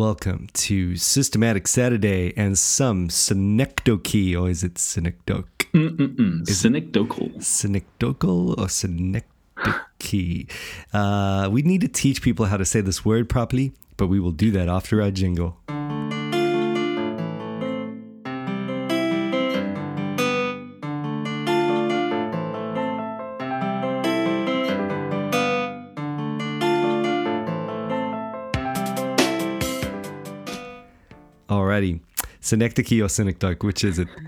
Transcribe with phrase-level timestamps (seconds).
[0.00, 5.44] Welcome to Systematic Saturday and some synecdoche, or is it synecdoche?
[5.74, 6.42] Mm-mm-mm.
[6.44, 7.36] Synecdochal.
[7.36, 10.46] Synecdochal or synecdoche?
[10.94, 14.32] Uh, we need to teach people how to say this word properly, but we will
[14.32, 15.58] do that after our jingle.
[31.50, 32.00] Alrighty.
[32.40, 34.08] Synecdoche or synecdoche, which is it?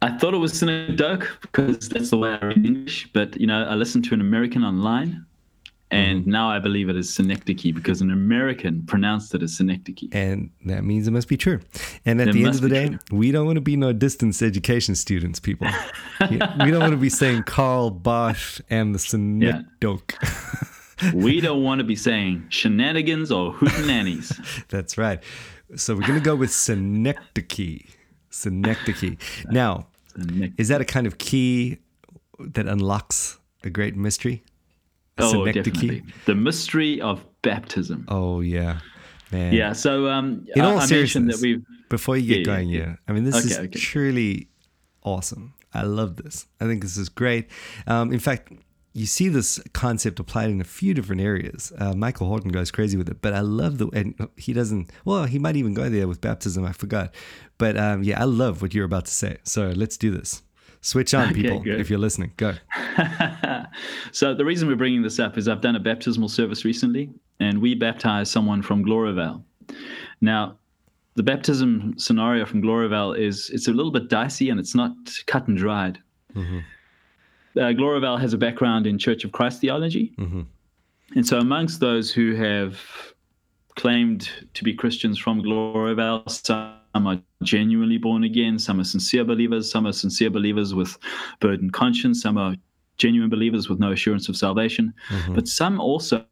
[0.00, 3.64] I thought it was synecdoche because that's the way I read English, but you know,
[3.64, 5.26] I listened to an American online
[5.90, 6.30] and Mm-hmm.
[6.30, 10.08] now I believe it is synecdoche because an American pronounced it as synecdoche.
[10.12, 11.60] And that means it must be true.
[12.04, 14.42] And at It the end of the day, we don't want to be no distance
[14.42, 15.66] education students, people.
[16.30, 20.02] We don't want to be saying Carl Bosch and the synecdoche.
[21.14, 24.66] we don't want to be saying shenanigans or hootenannies.
[24.68, 25.22] That's right.
[25.76, 27.84] So we're going to go with synecdoche.
[28.30, 29.16] Synecdoche.
[29.50, 29.86] Now,
[30.16, 31.78] Synec- is that a kind of key
[32.38, 34.42] that unlocks a great mystery?
[35.18, 35.64] A oh, synecdoche?
[35.64, 36.02] definitely.
[36.26, 38.06] The mystery of baptism.
[38.08, 38.80] Oh, yeah.
[39.30, 39.52] Man.
[39.52, 42.78] Yeah, so um, In all I seriousness, that we've before you get yeah, going, yeah.
[42.80, 42.94] yeah.
[43.06, 43.78] I mean, this Okay, is okay.
[43.78, 44.48] truly
[45.02, 45.54] awesome.
[45.74, 46.46] I love this.
[46.60, 47.48] I think this is great.
[47.86, 48.52] Um, in fact,
[48.92, 51.72] you see this concept applied in a few different areas.
[51.78, 54.90] Uh, Michael Horton goes crazy with it, but I love the and he doesn't.
[55.04, 56.64] Well, he might even go there with baptism.
[56.64, 57.14] I forgot,
[57.58, 59.38] but um, yeah, I love what you're about to say.
[59.44, 60.42] So let's do this.
[60.80, 61.80] Switch on, Okay, people, good.
[61.80, 62.32] if you're listening.
[62.36, 62.54] Go.
[64.12, 67.10] so the reason we're bringing this up is I've done a baptismal service recently,
[67.40, 69.44] and we baptized someone from Gloriavale.
[70.20, 70.58] Now,
[71.14, 74.92] the baptism scenario from Gloriavale is it's a little bit dicey and it's not
[75.26, 75.98] cut and dried.
[76.34, 76.58] Mm-hmm.
[77.58, 80.46] Uh, Gloriavale has a background in Church of Christ theology, Mhm.
[81.16, 82.78] and so amongst those who have
[83.74, 89.70] claimed to be Christians from Gloriavale, some are genuinely born again, some are sincere believers,
[89.70, 90.98] some are sincere believers with
[91.40, 92.56] burdened conscience, some are
[92.96, 95.34] genuine believers with no assurance of salvation, Mhm.
[95.34, 96.24] but some also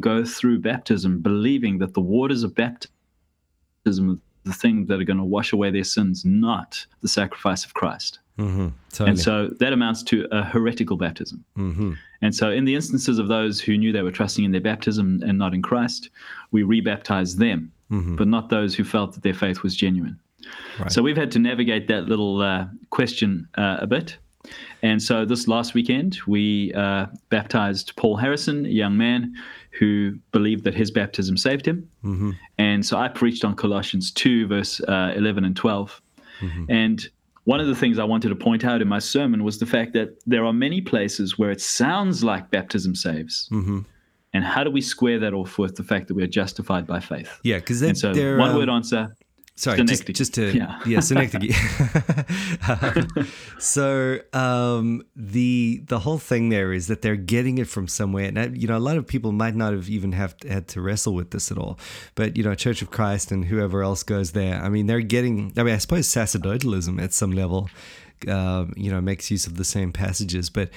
[0.00, 5.24] go through baptism believing that the waters of baptism the thing that are going to
[5.24, 8.20] wash away their sins, not the sacrifice of Christ.
[8.40, 8.68] Mm-hmm.
[8.90, 9.10] Totally.
[9.10, 11.44] And so that amounts to a heretical baptism.
[11.56, 11.92] mm-hmm.
[12.22, 15.22] And so, in the instances of those who knew they were trusting in their baptism
[15.26, 16.10] and not in Christ,
[16.50, 18.16] we rebaptized them, Mhm.
[18.16, 20.18] but not those who felt that their faith was genuine.
[20.78, 20.92] Right.
[20.92, 24.18] So, we've had to navigate that little uh, question uh, a bit.
[24.82, 29.34] And so, this last weekend, we uh, baptized Paul Harrison, a young man
[29.78, 31.88] who believed that his baptism saved him.
[32.04, 32.30] Mm-hmm.
[32.58, 36.02] And so, I preached on Colossians 2, verse uh, 11 and 12.
[36.40, 36.64] Mm-hmm.
[36.68, 37.08] And
[37.44, 39.92] one of the things I wanted to point out in my sermon was the fact
[39.94, 43.48] that there are many places where it sounds like baptism saves.
[43.50, 43.80] Mm-hmm.
[44.32, 47.00] And how do we square that off with the fact that we are justified by
[47.00, 47.40] faith?
[47.42, 49.16] Yeah, because so, one um, word answer.
[49.60, 51.00] Sorry, just, just to yeah, Yeah.
[51.08, 51.50] synecdoche.
[52.66, 53.08] Um,
[53.58, 58.38] so um, the the whole thing there is that they're getting it from somewhere, and
[58.38, 61.14] I, you know a lot of people might not have even have had to wrestle
[61.14, 61.78] with this at all.
[62.14, 65.52] But you know, Church of Christ and whoever else goes there, I mean, they're getting.
[65.58, 67.68] I mean, I suppose sacerdotalism at some level,
[68.28, 70.70] um, you know, makes use of the same passages, but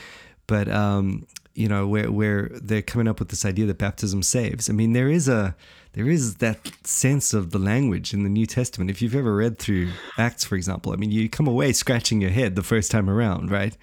[0.46, 1.26] but um,
[1.56, 4.70] you know where where they're coming up with this idea that baptism saves.
[4.70, 5.56] I mean, there is a
[5.94, 8.90] there is that sense of the language in the New Testament.
[8.90, 12.32] If you've ever read through Acts, for example, I mean, you come away scratching your
[12.32, 13.78] head the first time around, right?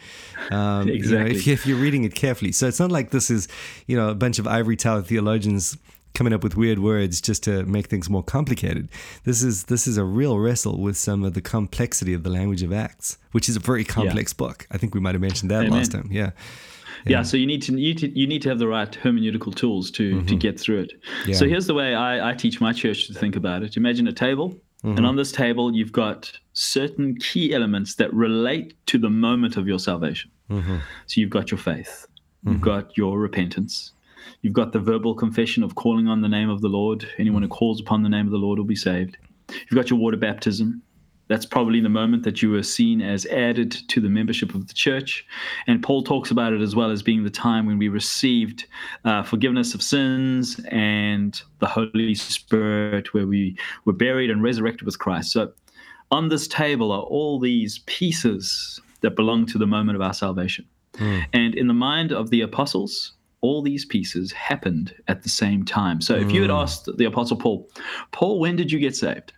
[0.51, 1.37] Um, you know, Exactly.
[1.37, 3.47] if, you- if you're reading it carefully, so it's not like this is
[3.87, 5.77] you know a bunch of ivory tower theologians
[6.13, 8.89] coming up with weird words just to make things more complicated.
[9.23, 12.65] This is this is a real wrestle with some of the complexity of the language
[12.65, 14.67] of Acts, which is a very complex book.
[14.73, 15.71] I think we might have mentioned that Amen.
[15.79, 16.09] last time.
[16.11, 16.31] Yeah.
[17.07, 17.23] Yeah.
[17.23, 20.11] so you need to you, to you need to have the right hermeneutical tools to
[20.11, 20.37] to mm-hmm.
[20.37, 20.93] get through it.
[21.27, 21.35] Yeah.
[21.35, 23.77] So here's the way I, I teach my church to think about it.
[23.77, 25.05] Imagine a table, and mm-hmm.
[25.05, 29.79] on this table you've got certain key elements that relate to the moment of your
[29.79, 30.31] salvation.
[30.51, 30.79] Mm-hmm.
[31.07, 32.07] So you've got your faith,
[32.45, 33.93] you've got your repentance,
[34.43, 37.09] you've got the verbal confession of calling on the name of the Lord.
[37.19, 39.17] Anyone who calls upon the name of the Lord will be saved.
[39.49, 40.83] You've got your water baptism.
[41.31, 44.75] That's probably the moment that you were seen as added to the membership of the
[44.75, 45.25] church.
[45.69, 48.67] And Paul talks about it as well as being the time when we received
[49.05, 54.99] uh, forgiveness of sins and the Holy Spirit, where we were buried and resurrected with
[54.99, 55.31] Christ.
[55.31, 55.53] So
[56.11, 60.67] on this table are all these pieces that belong to the moment of our salvation.
[61.33, 66.01] And in the mind of the apostles, all these pieces happened at the same time.
[66.01, 67.71] So if you had asked the apostle Paul,
[68.11, 69.33] Paul, when did you get saved?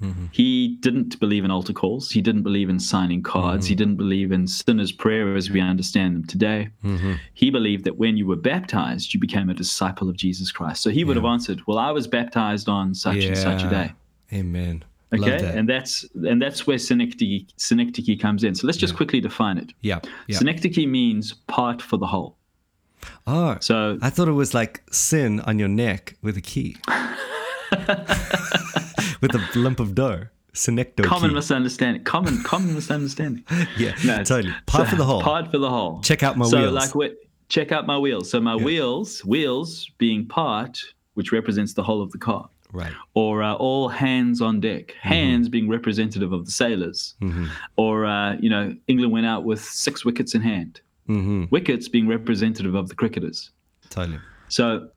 [0.00, 0.26] Mm-hmm.
[0.32, 2.10] He didn't believe in altar calls.
[2.10, 3.66] He didn't believe in signing cards.
[3.66, 3.78] He mm-hmm.
[3.78, 6.68] didn't believe in sinner's prayer as we understand them today.
[6.84, 7.14] Mm-hmm.
[7.34, 10.82] He believed that when you were baptized, you became a disciple of Jesus Christ.
[10.82, 13.92] So he would have answered, "Well, I was baptized on such and such a day."
[14.32, 14.84] Amen.
[15.12, 15.54] Okay, that.
[15.54, 18.54] and that's and that's where synecdoche, synecdoche comes in.
[18.54, 19.72] So let's just quickly define it.
[19.80, 20.00] yeah.
[20.26, 20.38] Yeah.
[20.38, 22.36] Synecdoche means part for the whole.
[23.26, 26.76] oh, So I thought it was like sin on your neck with a key.
[29.20, 30.26] with a lump of dough.
[30.54, 31.06] Synecdoche.
[31.06, 32.02] common misunderstanding.
[32.04, 33.44] Common common misunderstanding.
[33.78, 34.52] Yeah, No, totally.
[34.66, 35.20] Part so- for the whole.
[35.22, 36.00] Part for the whole.
[36.00, 36.74] Check out my so wheels.
[36.74, 37.14] like what?
[37.48, 38.30] Check out my wheels.
[38.30, 40.80] So my wheels, wheels being part,
[41.14, 42.92] which represents the whole of the car, Right.
[43.14, 44.88] or uh, all hands on deck.
[44.88, 45.08] Mm-hmm.
[45.08, 47.14] Hands being representative of the sailors,
[47.76, 50.80] or uh, you know, England went out with six wickets in hand.
[51.08, 51.44] Mm-hmm.
[51.50, 53.50] Wickets being representative of the cricketers.
[53.90, 54.18] Totally.
[54.48, 54.88] So,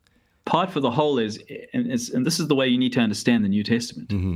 [0.51, 1.41] part for the whole is,
[1.73, 4.09] and, and this is the way you need to understand the New Testament.
[4.09, 4.35] Mm-hmm.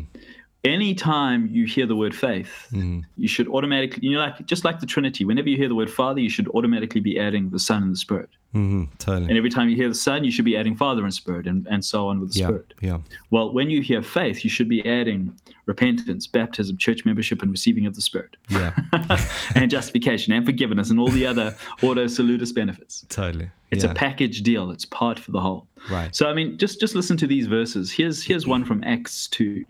[0.65, 4.85] Anytime you hear the word faith, you should automatically, you know, like just like the
[4.85, 5.25] Trinity.
[5.25, 7.97] Whenever you hear the word Father, you should automatically be adding the Son and the
[7.97, 8.29] Spirit.
[8.53, 8.85] Mm-hmm.
[8.99, 9.27] Totally.
[9.27, 11.67] And every time you hear the Son, you should be adding Father and Spirit, and,
[11.67, 12.47] and so on with the yeah.
[12.47, 12.73] Spirit.
[12.79, 12.99] Yeah.
[13.29, 15.35] Well, when you hear faith, you should be adding
[15.65, 18.73] repentance, baptism, church membership, and receiving of the Spirit, Yeah.
[19.55, 23.05] and justification, and forgiveness, and all the other ordo salutis benefits.
[23.09, 23.49] totally.
[23.71, 23.91] It's yeah.
[23.91, 24.71] a package deal.
[24.71, 25.67] It's part for the whole.
[25.91, 26.15] Right.
[26.15, 27.91] So I mean, just just listen to these verses.
[27.91, 29.65] Here's here's one from Acts two.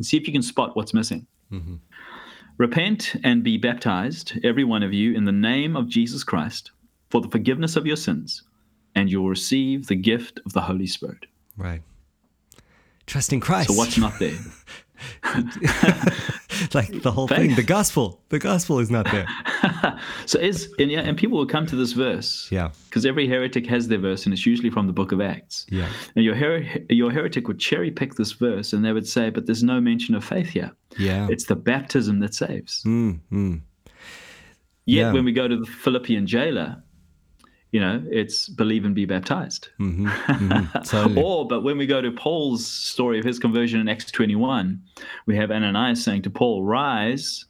[0.00, 1.26] And see if you can spot what's missing.
[1.52, 1.74] Mm-hmm.
[2.56, 6.70] Repent and be baptized, every one of you, in the name of Jesus Christ,
[7.10, 8.44] for the forgiveness of your sins,
[8.94, 11.26] and you'll receive the gift of the Holy Spirit.
[11.58, 11.82] Right.
[13.04, 13.68] Trust in Christ.
[13.68, 14.38] So what's not there?
[16.72, 18.22] like the whole thing, the gospel.
[18.30, 19.26] The gospel is not there.
[20.26, 22.48] So is and yeah, and people will come to this verse.
[22.50, 22.70] Yeah.
[22.88, 25.66] Because every heretic has their verse, and it's usually from the book of Acts.
[25.70, 25.88] Yeah.
[26.16, 29.46] And your her- your heretic would cherry pick this verse, and they would say, "But
[29.46, 30.72] there's no mention of faith here.
[30.98, 31.28] Yeah.
[31.30, 33.60] It's the baptism that saves." Mm, mm.
[34.86, 35.12] Yet Yeah.
[35.12, 36.82] when we go to the Philippian jailer,
[37.72, 39.68] you know, it's believe and be baptized.
[39.78, 40.06] Mm-hmm.
[40.08, 40.78] Mm-hmm.
[40.84, 41.22] Totally.
[41.22, 44.80] Or, but when we go to Paul's story of his conversion in Acts 21,
[45.26, 47.44] we have Ananias saying to Paul, Rise,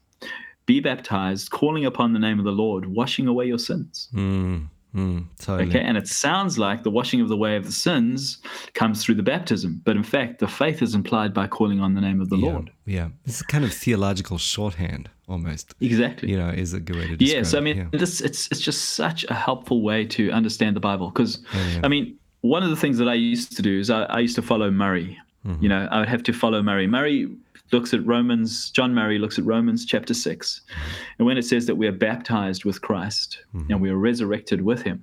[0.70, 4.08] be baptized, calling upon the name of the Lord, washing away your sins.
[4.14, 5.68] Mm, mm, totally.
[5.68, 8.38] Okay, and it sounds like the washing of the way of the sins
[8.74, 12.00] comes through the baptism, but in fact, the faith is implied by calling on the
[12.00, 12.48] name of the yeah.
[12.48, 12.70] Lord.
[12.86, 13.08] Yeah.
[13.24, 15.74] It's kind of theological shorthand almost.
[15.80, 16.30] Exactly.
[16.30, 17.62] You know, is a good way to describe Yes, I it.
[17.62, 17.98] mean, yeah.
[18.02, 21.80] this it's it's just such a helpful way to understand the Bible because, yeah.
[21.82, 24.36] I mean, one of the things that I used to do is I, I used
[24.36, 25.18] to follow Murray.
[25.44, 25.62] Mm-hmm.
[25.64, 26.86] You know, I would have to follow Murray.
[26.86, 27.28] Murray
[27.72, 28.70] looks at Romans.
[28.70, 30.60] John Murray looks at Romans chapter 6
[31.18, 33.72] and when it says that we are baptized with Christ Mm-hmm.
[33.72, 35.02] and we are resurrected with Him,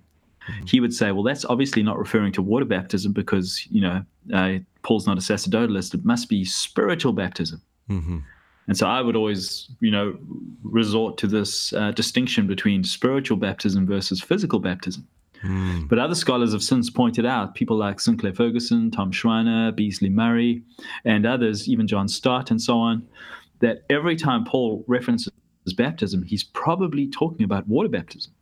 [0.65, 4.03] he would say, well, that's obviously not referring to water baptism because you know
[4.33, 5.93] uh, Paul's not a sacerdotalist.
[5.93, 7.61] It must be spiritual baptism.
[7.89, 8.19] Mm-hmm.
[8.67, 10.17] And so I would always, you know,
[10.63, 15.07] resort to this uh, distinction between spiritual baptism versus physical baptism.
[15.43, 15.87] Mm.
[15.87, 20.63] But other scholars have since pointed out, people like Sinclair Ferguson, Tom Schreiner, Beasley Murray,
[21.05, 23.07] and others, even John Stott and so on,
[23.59, 25.31] that every time Paul references
[25.75, 28.33] baptism, he's probably talking about water baptism.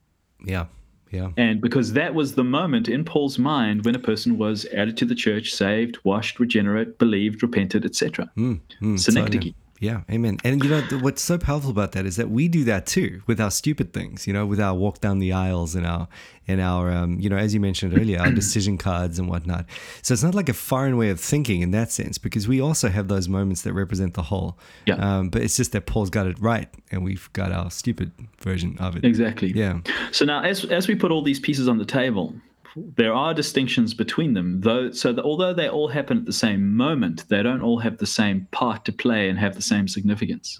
[0.43, 0.65] Yeah.
[1.11, 1.31] Yeah.
[1.37, 5.05] And because that was the moment in Paul's mind when a person was added to
[5.05, 8.29] the church, saved, washed, regenerate, believed, repented, etc.
[8.37, 9.53] Mm, mm, Synecdoche.
[9.79, 10.37] Yeah, amen.
[10.43, 13.41] And you know what's so powerful about that is that we do that too with
[13.41, 14.25] our stupid things.
[14.25, 16.07] You know, with our walk down the aisles and our
[16.47, 19.65] and our um, you know, as you mentioned earlier, our decision cards and whatnot.
[20.01, 22.89] So it's not like a foreign way of thinking in that sense because we also
[22.89, 24.57] have those moments that represent the whole.
[24.85, 24.95] Yeah.
[24.95, 28.77] Um, but it's just that Paul's got it right and we've got our stupid version
[28.79, 29.03] of it.
[29.03, 29.51] Exactly.
[29.51, 29.79] Yeah.
[30.11, 32.33] So now, as as we put all these pieces on the table,
[32.75, 34.61] there are distinctions between them.
[34.61, 37.97] Though, so that although they all happen at the same moment, they don't all have
[37.97, 40.57] the same part to play and have the same significance.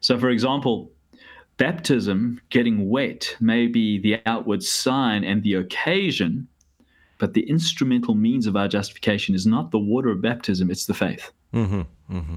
[0.00, 0.90] So, for example,
[1.56, 6.48] baptism, getting wet, may be the outward sign and the occasion,
[7.18, 10.94] but the instrumental means of our justification is not the water of baptism; it's the
[10.94, 11.32] faith.
[11.54, 11.82] Mm-hmm.
[12.14, 12.36] Mm-hmm.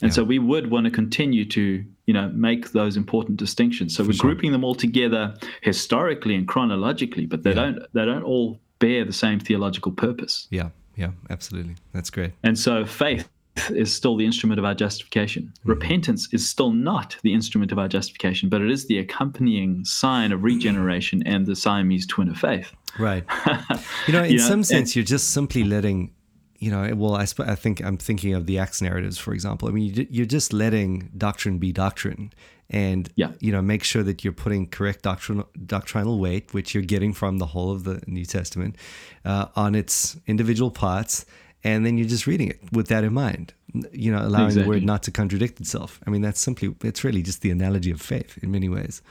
[0.00, 3.94] And so we would want to continue to, you know, make those important distinctions.
[3.94, 8.58] So we're grouping them all together historically and chronologically, but they don't they don't all
[8.78, 10.48] bear the same theological purpose.
[10.50, 10.70] Yeah.
[10.96, 11.10] Yeah.
[11.28, 11.76] Absolutely.
[11.92, 12.32] That's great.
[12.42, 13.28] And so faith
[13.70, 15.42] is still the instrument of our justification.
[15.42, 15.70] Mm-hmm.
[15.70, 20.32] Repentance is still not the instrument of our justification, but it is the accompanying sign
[20.32, 22.72] of regeneration and the Siamese twin of faith.
[22.98, 23.24] Right.
[24.06, 26.12] You know, in Yeah, some and- sense, you're just simply letting,
[26.58, 29.68] you know, well, I, sp- I think I'm thinking of the Acts narratives, for example.
[29.68, 32.32] I mean, you- you're just letting doctrine be doctrine
[32.70, 33.32] and, Yeah.
[33.40, 37.38] you know, make sure that you're putting correct doctrinal, doctrinal weight, which you're getting from
[37.38, 38.76] the whole of the New Testament,
[39.24, 41.24] uh, on its individual parts
[41.64, 43.52] and then you're just reading it with that in mind.
[43.92, 46.00] You know, allowing the word not to contradict itself.
[46.06, 49.02] I mean, that's simply it's really just the analogy of faith in many ways.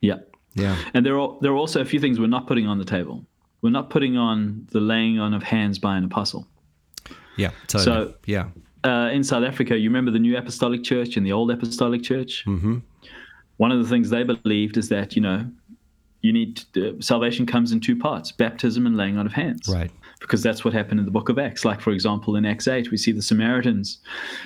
[0.00, 0.18] Yeah.
[0.54, 0.76] Yeah.
[0.94, 3.24] And there are there are also a few things we're not putting on the table.
[3.62, 6.46] We're not putting on the laying on of hands by an apostle.
[7.38, 7.50] Yeah.
[7.68, 7.84] Totally.
[7.84, 8.48] So- yeah.
[8.84, 12.44] Uh, in South Africa, you remember the New Apostolic Church and the Old Apostolic Church.
[12.46, 12.78] Mm-hmm.
[13.56, 15.50] One of the things they believed is that you know,
[16.22, 19.68] you need uh, salvation comes in two parts: baptism and laying on of hands.
[19.68, 19.90] Right.
[20.20, 21.64] because that's what happened in the book of Acts.
[21.64, 23.98] Like, for example, in Acts 8, we see the Samaritans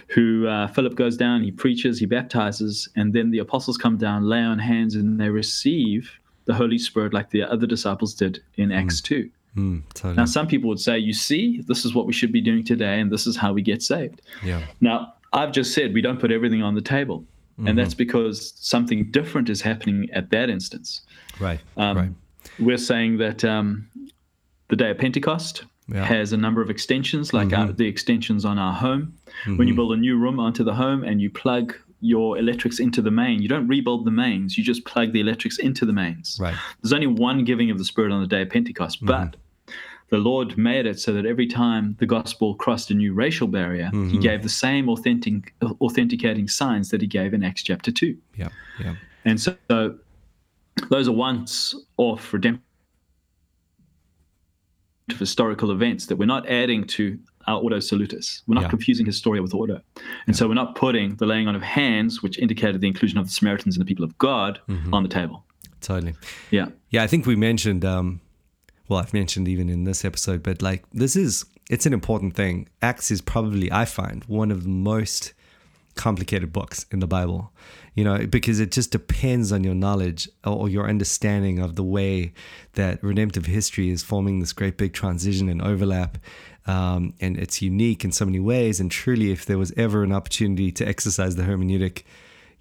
[0.09, 4.25] who uh, Philip goes down, he preaches, he baptizes, and then the apostles come down,
[4.29, 6.11] lay on hands, and they receive
[6.47, 9.31] the Holy Spirit like the other disciples did in Acts 2.
[9.57, 10.15] Mm, totally.
[10.15, 13.01] Now, some people would say, you see, this is what we should be doing today,
[13.01, 14.23] and this is how we get saved.
[14.43, 14.63] yeah.
[14.81, 17.25] Now, I've just said we don't put everything on the table.
[17.65, 21.03] And that's because something different is happening at that instance.
[21.39, 21.61] Right.
[21.77, 22.11] Um, right.
[22.59, 23.89] We're saying that um,
[24.69, 25.97] the day of Pentecost Yeah.
[25.97, 26.05] Mm-hmm.
[26.15, 29.15] has a number of extensions, like our, the extensions on our home.
[29.47, 33.01] When you build a new room onto the home and you plug your electrics into
[33.01, 36.39] the main, you don't rebuild the mains, you just plug the electrics into the mains.
[36.41, 36.57] Right.
[36.83, 39.07] There's only one giving of the Spirit on the day of Pentecost, Mm-hmm.
[39.07, 39.37] but
[40.13, 43.89] the Lord made it so that every time the gospel crossed a new racial barrier,
[43.95, 44.11] Mm-hmm.
[44.11, 48.15] he gave the same authentic, authenticating signs that he gave in Acts chapter 2.
[48.37, 48.49] Yeah.
[48.79, 48.95] Yeah.
[49.25, 49.97] And so, so
[50.91, 52.61] those are once off redemptive
[55.19, 58.43] historical events that we're not adding to our Ordo Salutis.
[58.47, 58.69] We're not Yeah.
[58.69, 59.81] confusing Historia with Ordo.
[60.27, 63.25] And so we're not putting the laying on of hands, which indicated the inclusion of
[63.27, 64.95] the Samaritans and the people of God, Mm-hmm.
[64.95, 65.45] on the table.
[65.81, 66.15] Totally.
[66.51, 66.67] Yeah.
[66.91, 68.21] Yeah, I think we mentioned, um,
[68.89, 72.69] well, I've mentioned even in this episode, but like this is, it's an important thing.
[72.81, 75.33] Acts is probably, I find, one of the most
[75.95, 77.53] complicated books in the Bible,
[77.95, 82.33] you know, because it just depends on your knowledge or your understanding of the way
[82.75, 86.19] that redemptive history is forming this great big transition and overlap.
[86.67, 88.81] Um, and it's unique in so many ways.
[88.81, 92.05] And truly, if there was ever an opportunity to exercise the hermeneutic,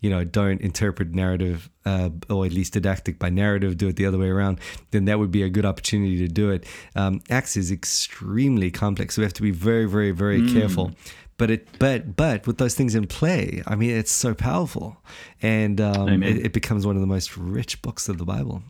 [0.02, 4.06] you know, don't interpret narrative, uh, or at least didactic by narrative, do it the
[4.06, 6.66] other way around, then that would be a good opportunity to do it.
[6.96, 10.92] Um, Acts is extremely complex, so we have to be very, very, very careful.
[11.38, 14.98] But it, but, but with those things in play, I mean, it's so powerful,
[15.42, 18.64] and um, it, it becomes one of the most rich books of the Bible.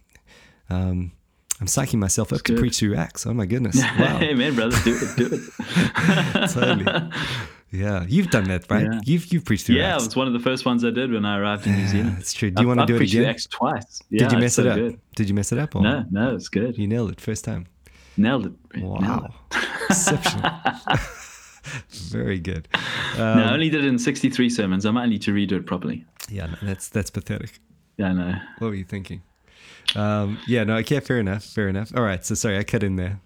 [0.70, 1.12] Um,
[1.62, 3.26] I'm psyching myself up to preach through Acts.
[3.28, 3.80] Oh my goodness!
[4.00, 4.76] Wow, Amen, brother.
[4.84, 5.16] Do it.
[5.16, 6.50] Do it.
[6.50, 7.10] totally.
[7.72, 8.84] Yeah, you've done that, right?
[8.84, 9.00] Yeah.
[9.06, 11.24] You've you've preached through yeah, it was one of the first ones I did when
[11.24, 12.18] I arrived in New Zealand.
[12.18, 12.50] that's true.
[12.52, 13.26] Do you I've- want to I've do it again?
[13.26, 14.02] Acts twice.
[14.10, 14.76] Yeah, Did you mess so it up?
[14.76, 15.00] Good.
[15.16, 15.76] Did you mess it up?
[15.76, 15.82] Or?
[15.82, 16.78] No, no, it's good.
[16.78, 17.68] You nailed it first time.
[18.18, 18.54] Nailed it.
[18.76, 19.34] Nailed Wow.
[19.54, 19.66] it.
[19.90, 20.52] Exceptional.
[22.10, 22.68] Very good.
[23.14, 24.86] Um, no, I only did it in 63 sermons.
[24.86, 26.06] I might need to redo it properly.
[26.28, 27.60] Yeah, no, that's that's pathetic.
[27.98, 28.34] Yeah, I know.
[28.58, 29.22] What were you thinking?
[29.96, 31.92] Um, yeah, no, okay, fair enough, fair enough.
[31.96, 33.20] All right, so sorry, I cut in there.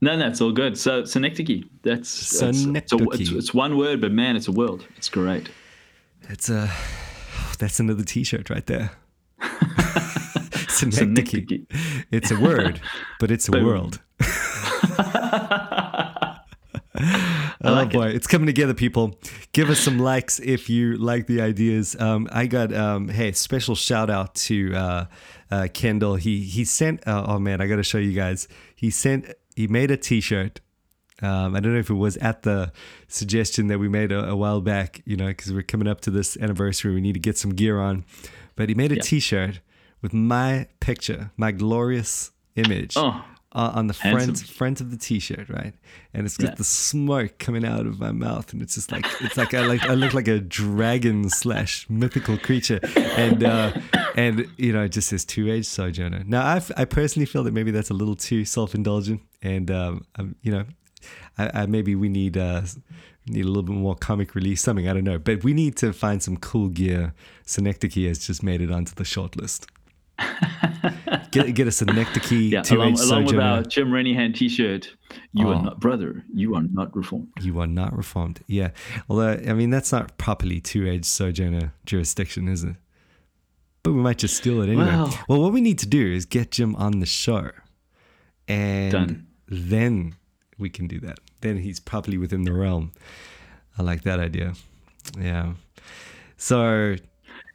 [0.00, 0.76] No, no, it's all good.
[0.76, 1.64] So, synecdoche.
[1.82, 4.86] That's, that's it's, a, it's, it's one word, but man, it's a world.
[4.96, 5.48] It's great.
[6.28, 6.70] It's a
[7.58, 8.92] that's another T-shirt right there.
[10.68, 11.30] Synecdoche.
[11.30, 12.04] Synecdoche.
[12.10, 12.80] It's a word,
[13.20, 13.64] but it's a Boom.
[13.64, 14.00] world.
[17.64, 17.92] I oh like it.
[17.94, 19.18] boy, it's coming together, people.
[19.52, 21.96] Give us some likes if you like the ideas.
[21.98, 25.04] Um, I got um, hey, special shout out to uh,
[25.50, 26.16] uh, Kendall.
[26.16, 27.06] He he sent.
[27.08, 28.46] Uh, oh man, I got to show you guys.
[28.76, 29.32] He sent.
[29.56, 30.60] He made a T-shirt.
[31.22, 32.72] Um, I don't know if it was at the
[33.08, 35.00] suggestion that we made a, a while back.
[35.06, 37.80] You know, because we're coming up to this anniversary, we need to get some gear
[37.80, 38.04] on.
[38.56, 39.18] But he made a Yeah.
[39.20, 39.60] shirt
[40.02, 43.24] with my picture, my glorious image Oh,
[43.54, 44.34] uh, on the Handsome.
[44.34, 45.74] front front of the t-shirt, right?
[46.12, 46.54] And it's got Yeah.
[46.56, 49.84] the smoke coming out of my mouth, and it's just like it's like I like
[49.84, 53.72] I look like a dragon slash mythical creature, and uh,
[54.16, 56.22] and you know it just says two age sojourner.
[56.26, 60.04] Now I I personally feel that maybe that's a little too self indulgent, and um,
[60.16, 60.64] I'm, you know,
[61.38, 62.62] I, I maybe we need uh
[63.26, 65.92] need a little bit more comic relief, something I don't know, but we need to
[65.92, 67.14] find some cool gear.
[67.46, 69.66] Synecdoche has just made it onto the short list.
[71.34, 72.62] get get a Synecdoche yeah.
[72.70, 74.94] Along, along with our Jim Renihan T-shirt.
[75.32, 75.52] You Oh.
[75.54, 76.24] are not, brother.
[76.34, 77.28] You are not reformed.
[77.42, 78.40] You are not reformed.
[78.46, 78.70] Yeah.
[79.08, 82.76] Although, I mean, that's not properly two age sojourner jurisdiction, is it?
[83.82, 84.86] But we might just steal it anyway.
[84.86, 87.50] Well- well, what we need to do is get Jim on the show.
[88.48, 89.26] And Done.
[89.48, 90.14] then
[90.58, 91.18] we can do that.
[91.40, 92.92] Then he's properly within the realm.
[93.78, 94.54] I like that idea.
[95.18, 95.54] Yeah.
[96.36, 96.96] So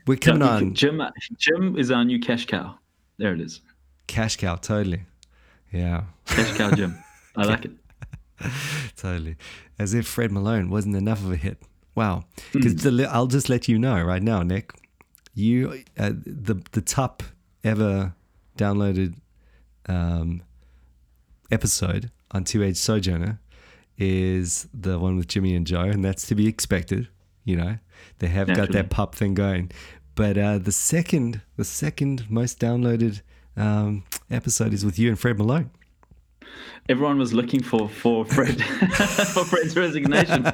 [0.07, 1.01] we're coming on Jim.
[1.38, 2.77] Jim is our new cash cow.
[3.17, 3.62] There it is.
[4.09, 5.03] Cash cow, totally.
[5.71, 6.03] Yeah.
[6.25, 6.97] Cash cow Jim.
[7.35, 7.71] I like it.
[8.97, 9.35] totally.
[9.77, 11.61] As if Fred Malone wasn't enough of a hit.
[11.95, 12.23] Wow.
[12.51, 14.73] Because I'll just let you know right now, Nick.
[15.35, 17.23] You uh, the the top
[17.63, 18.13] ever
[18.57, 19.15] downloaded
[19.87, 20.41] um,
[21.51, 23.39] episode on Two Age Sojourner
[23.97, 27.07] is the one with Jimmy and Joe, and that's to be expected.
[27.45, 27.77] You know,
[28.17, 28.81] they have got Naturally.
[28.81, 29.71] that pop thing going.
[30.15, 33.21] But uh, the second, the second most downloaded
[33.58, 35.70] um, episode is with you and Fred Malone.
[36.88, 40.41] Everyone was looking for for Fred for Fred's resignation.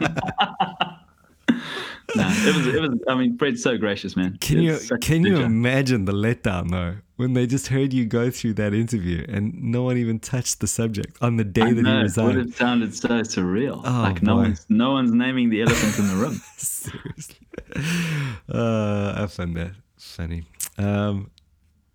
[2.16, 3.00] no, it was it was.
[3.08, 4.38] I mean, Fred's so gracious, man.
[4.42, 8.30] Can you It's can you imagine the letdown though when they just heard you go
[8.30, 11.82] through that interview and no one even touched the subject on the day I that
[11.84, 12.38] know, he it would resigned?
[12.38, 13.82] have sounded so surreal.
[13.86, 14.42] Oh, like no boy.
[14.42, 16.34] one's no one's naming the elephant in the room.
[16.58, 17.48] Seriously.
[18.50, 20.44] Uh, I find that funny.
[20.78, 21.32] Um,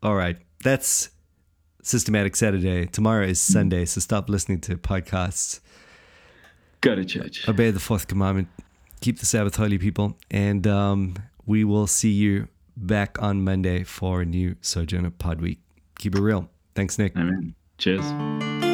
[0.02, 0.38] all right.
[0.62, 1.10] That's
[1.82, 2.86] Systematic Saturday.
[2.86, 5.60] Tomorrow is Sunday, so stop listening to podcasts.
[6.80, 7.48] Go to church.
[7.48, 8.48] Obey the fourth commandment.
[9.00, 10.16] Keep the Sabbath holy, people.
[10.30, 11.14] And um,
[11.46, 15.60] we will see you back on Monday for a new Sojourner Pod Week.
[15.98, 16.48] Keep it real.
[16.74, 17.16] Thanks, Nick.
[17.16, 17.54] Amen.
[17.78, 18.69] Cheers.